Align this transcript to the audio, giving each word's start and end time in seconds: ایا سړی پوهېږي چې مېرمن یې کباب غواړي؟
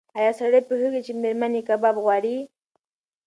ایا 0.17 0.31
سړی 0.39 0.61
پوهېږي 0.67 1.01
چې 1.05 1.13
مېرمن 1.21 1.51
یې 1.57 1.61
کباب 1.69 1.95
غواړي؟ 2.03 2.37